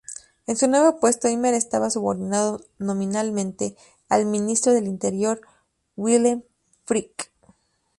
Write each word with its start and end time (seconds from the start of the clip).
En 0.47 0.57
su 0.57 0.67
nuevo 0.67 0.99
puesto, 0.99 1.27
Himmler 1.29 1.53
estaba 1.53 1.91
subordinado 1.91 2.59
nominalmente 2.79 3.75
al 4.09 4.25
Ministro 4.25 4.73
del 4.73 4.87
Interior, 4.87 5.41
Wilhelm 5.95 6.41
Frick. 6.85 7.31